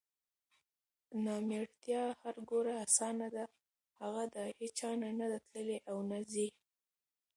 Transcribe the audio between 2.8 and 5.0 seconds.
اسانه ده هغه د هیچا